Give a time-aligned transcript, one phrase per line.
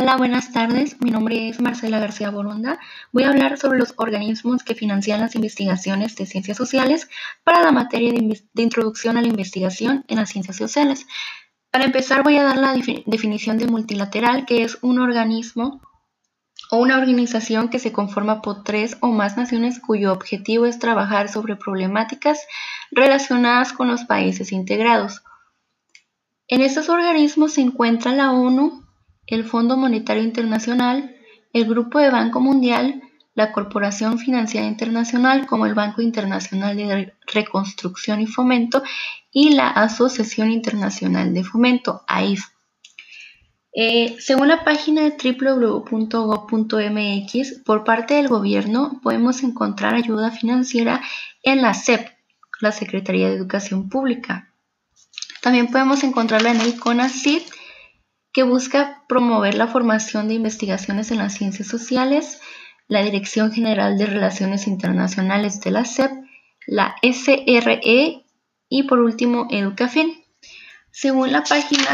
[0.00, 1.00] Hola, buenas tardes.
[1.00, 2.78] Mi nombre es Marcela García Boronda.
[3.10, 7.10] Voy a hablar sobre los organismos que financian las investigaciones de ciencias sociales
[7.42, 11.04] para la materia de, introducción a la investigación en las ciencias sociales.
[11.72, 12.74] Para empezar, voy a dar la
[13.06, 15.82] definición de multilateral, que es un organismo
[16.70, 21.28] o una organización que se conforma por tres o más naciones cuyo objetivo es trabajar
[21.28, 22.38] sobre problemáticas
[22.92, 25.24] relacionadas con los países integrados.
[26.46, 28.87] En estos organismos se encuentra la ONU,
[29.28, 31.14] el Fondo Monetario Internacional,
[31.52, 33.02] el Grupo de Banco Mundial,
[33.34, 38.82] la Corporación Financiera Internacional como el Banco Internacional de Reconstrucción y Fomento
[39.30, 42.46] y la Asociación Internacional de Fomento, AIF.
[43.72, 45.92] Eh, según la página de www.gov.mx,
[47.64, 51.00] por parte del gobierno podemos encontrar ayuda financiera
[51.44, 52.08] en la SEP,
[52.60, 54.52] la Secretaría de Educación Pública.
[55.42, 57.44] También podemos encontrarla en el CONACYT,
[58.38, 62.40] que busca promover la formación de investigaciones en las ciencias sociales,
[62.86, 66.12] la Dirección General de Relaciones Internacionales de la SEP,
[66.64, 68.24] la SRE
[68.68, 70.22] y por último Educafin.
[70.92, 71.90] Según la página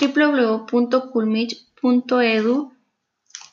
[0.00, 2.72] www.culmich.edu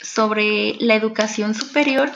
[0.01, 2.11] sobre la educación superior,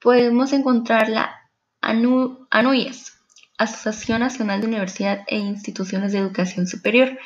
[0.00, 1.42] podemos encontrar la
[1.82, 3.18] ANUYES,
[3.58, 7.18] Asociación Nacional de Universidad e Instituciones de Educación Superior.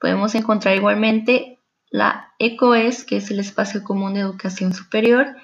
[0.00, 5.36] Podemos encontrar igualmente la ECOES, que es el Espacio Común de Educación Superior.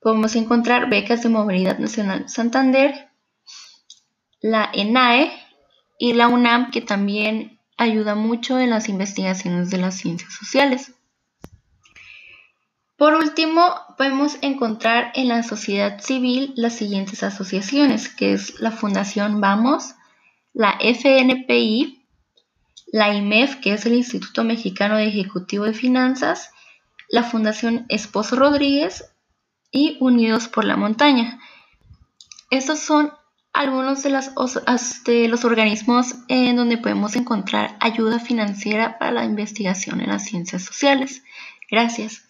[0.00, 3.08] Podemos encontrar becas de movilidad nacional Santander,
[4.40, 5.32] la ENAE
[5.98, 10.92] y la UNAM, que también ayuda mucho en las investigaciones de las ciencias sociales.
[12.96, 19.40] Por último, podemos encontrar en la sociedad civil las siguientes asociaciones, que es la Fundación
[19.40, 19.94] Vamos,
[20.52, 21.97] la FNPI,
[22.92, 26.50] la IMEF, que es el Instituto Mexicano de Ejecutivo de Finanzas,
[27.08, 29.10] la Fundación Esposo Rodríguez
[29.70, 31.38] y Unidos por la Montaña.
[32.50, 33.12] Estos son
[33.52, 34.20] algunos de,
[35.04, 40.62] de los organismos en donde podemos encontrar ayuda financiera para la investigación en las ciencias
[40.62, 41.22] sociales.
[41.70, 42.27] Gracias.